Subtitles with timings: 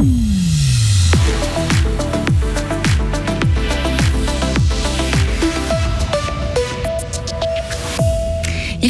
[0.00, 0.37] Il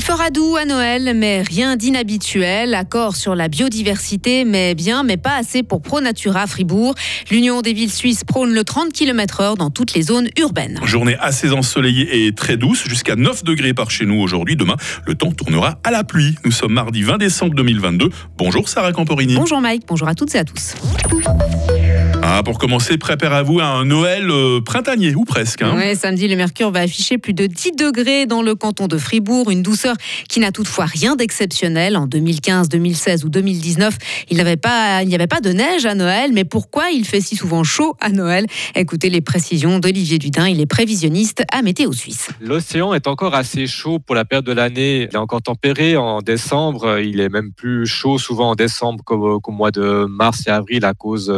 [0.08, 2.72] fera doux à Noël, mais rien d'inhabituel.
[2.72, 6.95] Accord sur la biodiversité, mais bien, mais pas assez pour ProNatura Fribourg.
[7.30, 10.80] L'Union des villes suisses prône le 30 km/h dans toutes les zones urbaines.
[10.84, 14.57] Journée assez ensoleillée et très douce, jusqu'à 9 degrés par chez nous aujourd'hui.
[14.57, 14.76] Demain,
[15.07, 16.36] le temps tournera à la pluie.
[16.43, 18.09] Nous sommes mardi 20 décembre 2022.
[18.38, 19.34] Bonjour Sarah Camporini.
[19.34, 20.72] Bonjour Mike, bonjour à toutes et à tous.
[22.30, 25.62] Ah, pour commencer, préparez-vous à un Noël euh, printanier, ou presque.
[25.62, 25.72] Hein.
[25.79, 29.50] Oui, samedi, le mercure va afficher plus de 10 degrés dans le canton de Fribourg,
[29.50, 29.96] une douceur
[30.29, 31.96] qui n'a toutefois rien d'exceptionnel.
[31.96, 33.97] En 2015, 2016 ou 2019,
[34.28, 37.22] il n'y avait, pas, il avait pas de neige à Noël, mais pourquoi il fait
[37.22, 38.45] si souvent chaud à Noël?
[38.75, 42.28] Écoutez les précisions d'Olivier Dudin, il est prévisionniste à Météo Suisse.
[42.42, 45.08] L'océan est encore assez chaud pour la période de l'année.
[45.11, 49.53] Il est encore tempéré en décembre, il est même plus chaud souvent en décembre qu'au
[49.53, 51.33] mois de mars et avril à cause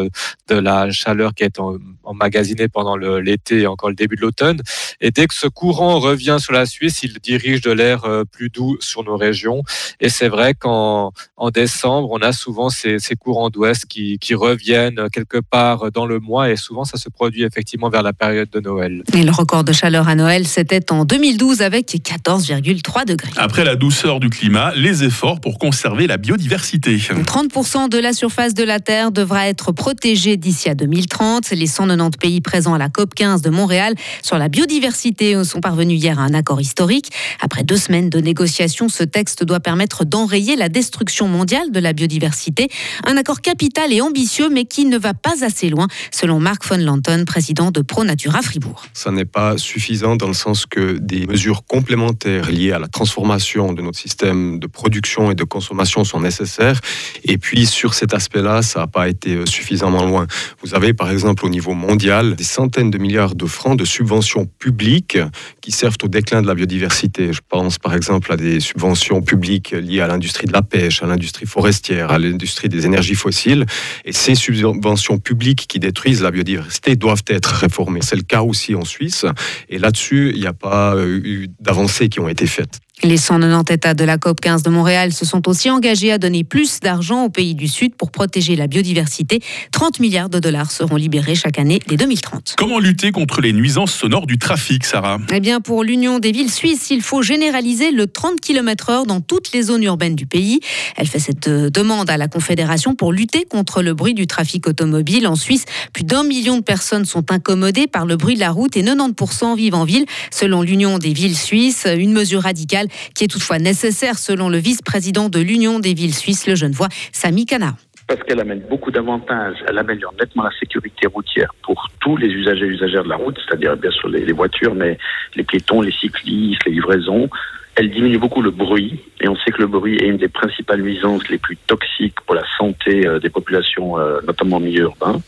[0.49, 1.59] de la chaleur qui est
[2.05, 4.61] emmagasinée pendant l'été et encore le début de l'automne.
[5.01, 8.51] Et dès que ce courant revient sur la Suisse, il dirige de l'air euh, plus
[8.51, 9.63] doux sur nos régions.
[10.01, 15.39] Et c'est vrai qu'en en décembre, on a souvent ces, courants d'ouest qui, reviennent quelque
[15.39, 19.03] part dans le mois et souvent ça se produit effectivement vers la période de Noël.
[19.13, 23.31] Et le record de chaleur à Noël, c'était en 2012 avec 14,3 degrés.
[23.37, 26.97] Après la douceur du climat, les efforts pour conserver la biodiversité.
[26.97, 31.51] 30% de la surface de la Terre devra être protégée d'ici à 2030.
[31.51, 36.01] Les 190 pays présents à la COP 15 de Montréal sur la biodiversité sont parvenus
[36.01, 37.11] hier à un accord historique.
[37.41, 41.93] Après deux semaines de négociations, ce texte doit permettre d'enrayer la destruction mondiale de la
[41.93, 42.69] biodiversité.
[43.05, 46.79] Un accord capital et ambitieux, mais qui ne va pas assez loin, selon Marc von
[46.79, 48.85] Lanton, président de ProNatura Fribourg.
[48.93, 53.73] Ça n'est pas suffisant dans le sens que des mesures complémentaires liées à la transformation
[53.73, 56.81] de notre système de production et de consommation sont nécessaires.
[57.25, 60.27] Et puis, sur cet aspect-là, ça n'a pas été suffisamment loin.
[60.63, 64.45] Vous avez par exemple au niveau mondial des centaines de milliards de francs de subventions
[64.45, 65.17] publiques
[65.63, 67.33] qui servent au déclin de la biodiversité.
[67.33, 71.07] Je pense par exemple à des subventions publiques liées à l'industrie de la pêche, à
[71.07, 73.65] l'industrie forestière, à l'industrie des énergies fossiles.
[74.05, 78.01] Et ces subventions publiques qui détruisent la biodiversité doivent être réformées.
[78.03, 79.25] C'est le cas aussi en Suisse.
[79.71, 82.81] Et là-dessus, il n'y a pas eu d'avancées qui ont été faites.
[83.03, 86.45] Les 190 États de la COP 15 de Montréal se sont aussi engagés à donner
[86.45, 89.41] plus d'argent aux pays du Sud pour protéger la biodiversité.
[89.73, 92.57] 30 milliards de dollars seront libérés chaque année dès 2030.
[92.59, 95.19] Comment lutter contre les nuisances sonores du trafic, Sarah?
[95.33, 99.53] Eh bien, pour l'Union des villes suisses, il faut généraliser le 30 km/h dans toutes
[99.53, 100.61] les zones urbaines du pays.
[100.97, 104.67] Elle fait cette euh, demande à la Confédération pour lutter contre le bruit du trafic
[104.67, 105.27] automobile.
[105.27, 108.77] En Suisse, plus d'un million de personnes sont incommodées par le bruit de la route
[108.77, 111.87] et 90% vivent en ville, selon l'Union des villes suisses.
[111.91, 116.47] Une mesure radicale qui est toutefois nécessaire selon le vice-président de l'Union des villes suisses,
[116.47, 117.75] le Genevois, Sami Kana
[118.11, 119.59] parce qu'elle amène beaucoup d'avantages.
[119.69, 123.39] Elle améliore nettement la sécurité routière pour tous les usagers et usagères de la route,
[123.39, 124.99] c'est-à-dire bien sûr les, voitures, mais
[125.37, 127.31] les piétons, les cyclistes, les livraisons.
[127.77, 130.83] Elle diminue beaucoup le bruit, et on sait que le bruit est une des principales
[130.83, 135.21] nuisances les plus toxiques pour la santé euh, des populations, euh, notamment en milieu urbain.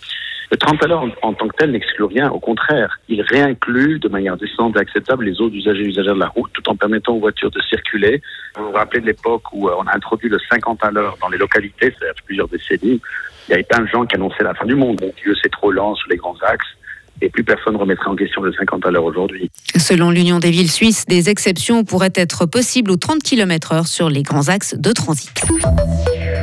[0.52, 4.08] Le 30 à l'heure en, tant que tel n'exclut rien, au contraire, il réinclut de
[4.08, 7.14] manière décente et acceptable les autres usagers et usagères de la route tout en permettant
[7.14, 8.20] aux voitures de circuler.
[8.58, 11.30] Vous vous rappelez de l'époque où euh, on a introduit le 50 à l'heure dans
[11.30, 13.00] les localités, c'est-à-dire plusieurs décennies,
[13.48, 15.00] il y avait plein de gens qui annonçaient la fin du monde.
[15.00, 16.76] Mon Dieu, c'est trop lent sur les grands axes
[17.22, 19.50] et plus personne ne remettrait en question le 50 à l'heure aujourd'hui.
[19.76, 24.22] Selon l'Union des villes suisses, des exceptions pourraient être possibles aux 30 km/h sur les
[24.22, 25.32] grands axes de transit.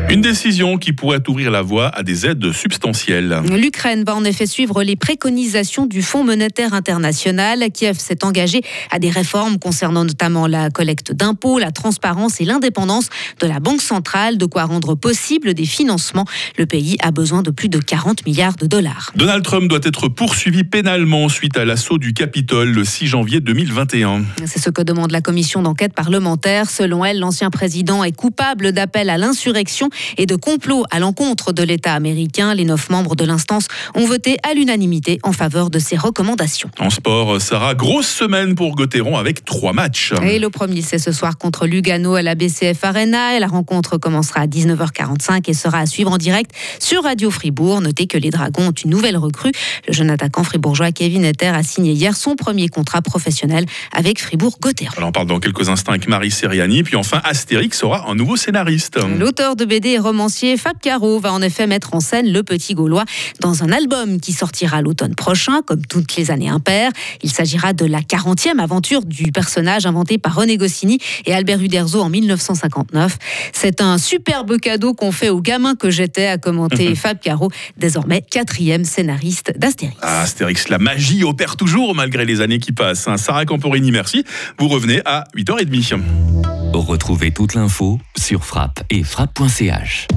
[0.09, 3.44] Une décision qui pourrait ouvrir la voie à des aides substantielles.
[3.56, 7.64] L'Ukraine va en effet suivre les préconisations du Fonds monétaire international.
[7.72, 13.09] Kiev s'est engagé à des réformes concernant notamment la collecte d'impôts, la transparence et l'indépendance
[13.40, 16.25] de la Banque centrale, de quoi rendre possible des financements.
[16.58, 19.12] Le pays a besoin de plus de 40 milliards de dollars.
[19.16, 24.24] Donald Trump doit être poursuivi pénalement suite à l'assaut du Capitole le 6 janvier 2021.
[24.48, 26.72] C'est ce que demande la commission d'enquête parlementaire.
[26.72, 31.64] Selon elle, l'ancien président est coupable d'appel à l'insurrection et de complot à l'encontre de
[31.64, 32.54] l'État américain.
[32.54, 36.69] Les neuf membres de l'instance ont voté à l'unanimité en faveur de ces recommandations.
[36.80, 40.13] En sport, Sarah, grosse semaine pour Gauthieron avec trois matchs.
[40.24, 43.36] Et le premier, c'est ce soir contre Lugano à la BCF Arena.
[43.36, 47.81] Et la rencontre commencera à 19h45 et sera à suivre en direct sur Radio Fribourg.
[47.81, 49.51] Notez que les Dragons ont une nouvelle recrue.
[49.88, 55.01] Le jeune attaquant fribourgeois Kevin Etter a signé hier son premier contrat professionnel avec Fribourg-Gotteron.
[55.01, 56.84] On parle dans quelques instants avec Marie Seriani.
[56.84, 59.00] Puis enfin, Astérix sera un nouveau scénariste.
[59.18, 62.74] L'auteur de BD et romancier Fab Caro va en effet mettre en scène le petit
[62.74, 63.06] Gaulois
[63.39, 66.91] dans un album qui sortira l'automne prochain, comme toutes les années impaires.
[67.24, 72.01] Il s'agira de la 40e aventure du personnage inventé par René Goscinny et Albert Uderzo
[72.01, 73.18] en 1959.
[73.53, 78.21] C'est un superbe cadeau qu'on fait aux gamins que j'étais, à commenter Fab Caro, désormais
[78.21, 79.97] quatrième scénariste d'Astérix.
[80.01, 83.07] Ah, Astérix, la magie opère toujours malgré les années qui passent.
[83.07, 83.18] hein.
[83.18, 84.24] Sarah Camporini, merci.
[84.57, 86.00] Vous revenez à 8h30.
[86.74, 90.07] Retrouvez toute l'info sur frappe et frappe.ch.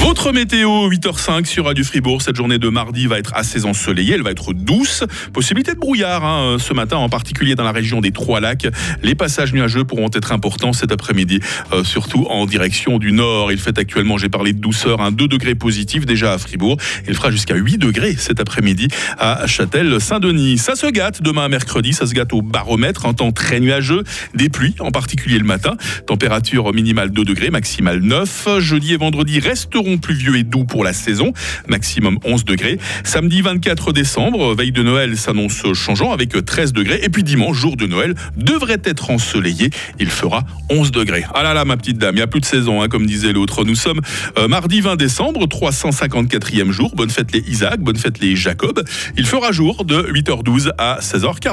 [0.00, 2.22] Votre météo, 8h05 sur Radio Fribourg.
[2.22, 5.04] Cette journée de mardi va être assez ensoleillée, elle va être douce.
[5.34, 8.66] Possibilité de brouillard hein, ce matin, en particulier dans la région des Trois-Lacs.
[9.02, 11.40] Les passages nuageux pourront être importants cet après-midi,
[11.72, 13.52] euh, surtout en direction du nord.
[13.52, 16.78] Il fait actuellement, j'ai parlé de douceur, un 2 degrés positif déjà à Fribourg.
[17.06, 18.88] Il fera jusqu'à 8 degrés cet après-midi
[19.18, 20.56] à Châtel-Saint-Denis.
[20.56, 24.04] Ça se gâte demain mercredi, ça se gâte au baromètre, un temps très nuageux,
[24.34, 25.76] des pluies, en particulier le matin.
[26.06, 28.60] Température minimale 2 degrés, maximale 9.
[28.60, 31.32] Jeudi et vendredi resteront pluvieux et doux pour la saison,
[31.68, 32.78] maximum 11 degrés.
[33.04, 37.00] Samedi 24 décembre, veille de Noël s'annonce changeant avec 13 degrés.
[37.02, 39.70] Et puis dimanche, jour de Noël, devrait être ensoleillé.
[39.98, 41.24] Il fera 11 degrés.
[41.34, 43.32] Ah là là, ma petite dame, il n'y a plus de saison, hein, comme disait
[43.32, 43.64] l'autre.
[43.64, 44.00] Nous sommes
[44.38, 46.94] euh, mardi 20 décembre, 354e jour.
[46.94, 48.82] Bonne fête les Isaac, bonne fête les Jacob.
[49.16, 51.50] Il fera jour de 8h12 à 16h40.